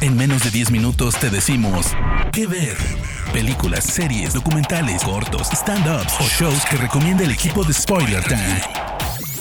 [0.00, 1.86] En menos de 10 minutos te decimos
[2.32, 2.76] qué ver.
[3.32, 8.60] Películas, series, documentales, cortos, stand-ups o shows que recomienda el equipo de Spoiler Time.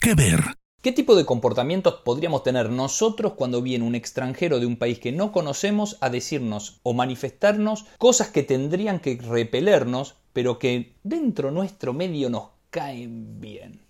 [0.00, 0.40] ¿Qué ver?
[0.82, 5.12] ¿Qué tipo de comportamientos podríamos tener nosotros cuando viene un extranjero de un país que
[5.12, 11.92] no conocemos a decirnos o manifestarnos cosas que tendrían que repelernos, pero que dentro nuestro
[11.92, 13.87] medio nos caen bien?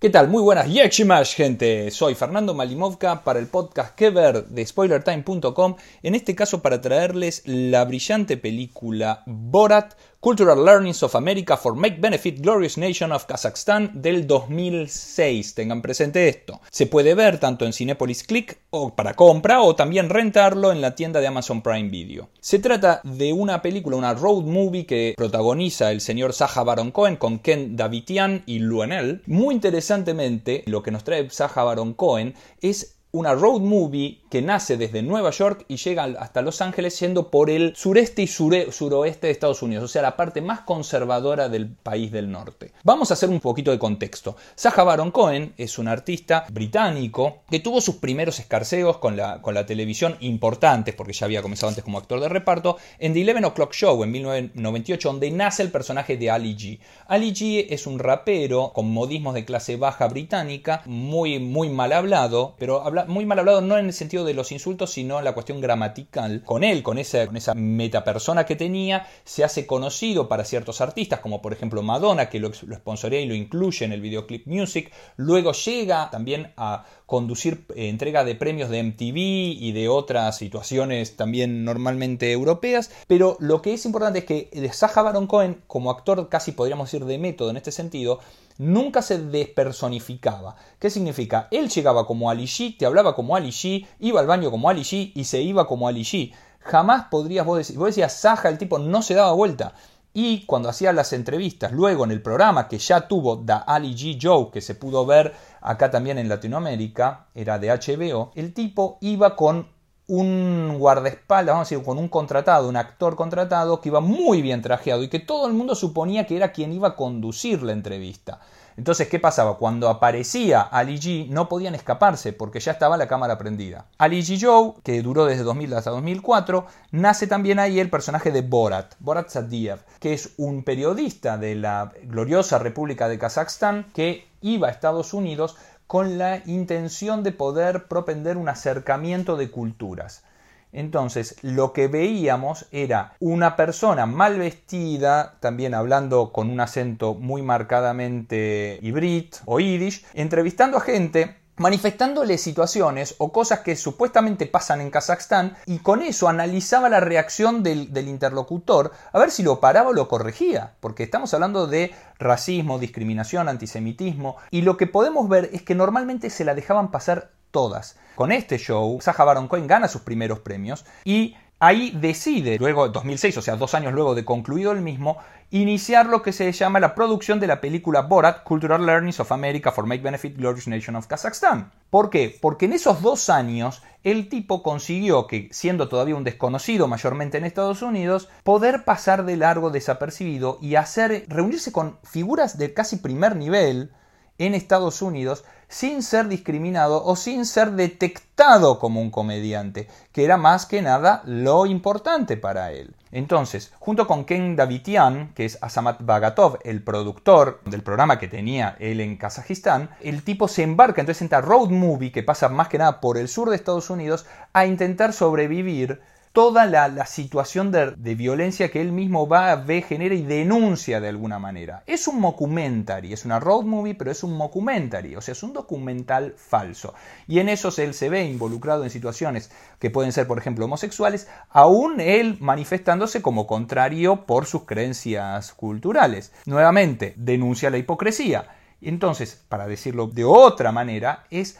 [0.00, 0.28] ¿Qué tal?
[0.28, 1.90] Muy buenas Yechimash, gente.
[1.90, 5.74] Soy Fernando Malimovka para el podcast Que Ver de SpoilerTime.com.
[6.04, 11.98] En este caso, para traerles la brillante película Borat Cultural Learnings of America for Make
[12.00, 15.54] Benefit Glorious Nation of Kazakhstan del 2006.
[15.54, 16.60] Tengan presente esto.
[16.72, 20.96] Se puede ver tanto en Cinepolis Click o para compra o también rentarlo en la
[20.96, 22.30] tienda de Amazon Prime Video.
[22.40, 27.14] Se trata de una película, una road movie que protagoniza el señor Sacha Baron Cohen
[27.14, 29.22] con Ken Davitian y Luenel.
[29.26, 29.54] Muy
[29.88, 35.02] interesantemente, lo que nos trae Sacha Baron Cohen es una road movie que nace desde
[35.02, 39.62] Nueva York y llega hasta Los Ángeles yendo por el sureste y suroeste de Estados
[39.62, 42.72] Unidos, o sea, la parte más conservadora del país del norte.
[42.84, 44.36] Vamos a hacer un poquito de contexto.
[44.54, 50.16] Sacha Baron Cohen es un artista británico que tuvo sus primeros escarceos con la, televisión
[50.20, 54.04] importantes, porque ya había comenzado antes como actor de reparto, en The Eleven O'Clock Show
[54.04, 56.78] en 1998, donde nace el personaje de Ali G.
[57.08, 62.54] Ali G es un rapero con modismos de clase baja británica, muy, muy mal hablado,
[62.58, 65.34] pero habla muy mal hablado no en el sentido de los insultos, sino en la
[65.34, 66.42] cuestión gramatical.
[66.44, 71.20] Con él, con esa, con esa metapersona que tenía, se hace conocido para ciertos artistas,
[71.20, 74.92] como por ejemplo Madonna, que lo, lo sponsorea y lo incluye en el videoclip Music.
[75.16, 81.16] Luego llega también a conducir eh, entrega de premios de MTV y de otras situaciones
[81.16, 82.90] también normalmente europeas.
[83.06, 87.06] Pero lo que es importante es que Sacha Baron Cohen, como actor casi podríamos decir
[87.06, 88.20] de método en este sentido,
[88.58, 90.56] nunca se despersonificaba.
[90.78, 91.48] ¿Qué significa?
[91.50, 94.82] Él llegaba como Ali G, te hablaba como Ali G, iba al baño como Ali
[94.82, 96.34] G y se iba como Ali G.
[96.60, 99.72] Jamás podrías vos decir, vos decías Saja, el tipo no se daba vuelta.
[100.12, 104.18] Y cuando hacía las entrevistas, luego en el programa que ya tuvo The Ali G
[104.20, 109.36] Joe, que se pudo ver acá también en Latinoamérica, era de HBO, el tipo iba
[109.36, 109.68] con
[110.08, 114.62] un guardaespaldas, vamos a decir, con un contratado, un actor contratado que iba muy bien
[114.62, 118.40] trajeado y que todo el mundo suponía que era quien iba a conducir la entrevista.
[118.78, 119.58] Entonces, ¿qué pasaba?
[119.58, 123.86] Cuando aparecía Ali G, no podían escaparse porque ya estaba la cámara prendida.
[123.98, 128.42] Ali G Joe, que duró desde 2000 hasta 2004, nace también ahí el personaje de
[128.42, 134.68] Borat, Borat Sadiev, que es un periodista de la gloriosa República de Kazajstán que iba
[134.68, 135.56] a Estados Unidos
[135.88, 140.22] con la intención de poder propender un acercamiento de culturas.
[140.70, 147.40] Entonces, lo que veíamos era una persona mal vestida, también hablando con un acento muy
[147.40, 154.90] marcadamente hibrid o yiddish, entrevistando a gente manifestándole situaciones o cosas que supuestamente pasan en
[154.90, 159.92] Kazajstán y con eso analizaba la reacción del, interlocutor a ver si lo paraba o
[159.92, 165.62] lo corregía, porque estamos hablando de racismo, discriminación, antisemitismo y lo que podemos ver es
[165.62, 167.96] que normalmente se la dejaban pasar todas.
[168.14, 173.38] Con este show, Sacha Baron Cohen gana sus primeros premios y ahí decide, luego 2006,
[173.38, 175.18] o sea, dos años luego de concluido el mismo,
[175.50, 179.72] iniciar lo que se llama la producción de la película Borat, Cultural Learnings of America
[179.72, 181.72] for Make Benefit Glorious Nation of Kazakhstan.
[181.90, 182.36] ¿Por qué?
[182.40, 187.44] Porque en esos dos años el tipo consiguió que, siendo todavía un desconocido mayormente en
[187.44, 193.36] Estados Unidos, poder pasar de largo desapercibido y hacer, reunirse con figuras de casi primer
[193.36, 193.92] nivel,
[194.38, 200.36] en Estados Unidos sin ser discriminado o sin ser detectado como un comediante, que era
[200.36, 202.94] más que nada lo importante para él.
[203.10, 208.76] Entonces, junto con Ken Davitian, que es Asamat Bagatov, el productor del programa que tenía
[208.80, 212.68] él en Kazajistán, el tipo se embarca entonces en esta road movie que pasa más
[212.68, 216.00] que nada por el sur de Estados Unidos a intentar sobrevivir
[216.38, 221.40] toda la, situación de, violencia que él mismo va, ve, genera y denuncia de alguna
[221.40, 221.82] manera.
[221.84, 225.52] Es un documentary, es una road movie, pero es un documentary, o sea, es un
[225.52, 226.94] documental falso.
[227.26, 229.50] Y en eso él se ve involucrado en situaciones
[229.80, 236.32] que pueden ser, por ejemplo, homosexuales, aún él manifestándose como contrario por sus creencias culturales.
[236.46, 238.46] Nuevamente, denuncia la hipocresía.
[238.80, 241.58] Entonces, para decirlo de otra manera, es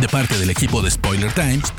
[0.00, 1.72] De parte del equipo de Spoiler Times,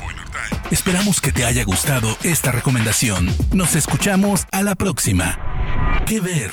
[0.70, 3.26] esperamos que te haya gustado esta recomendación.
[3.52, 5.36] Nos escuchamos a la próxima.
[6.06, 6.52] ¿Qué ver?